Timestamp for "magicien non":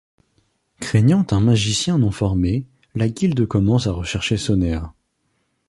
1.41-2.09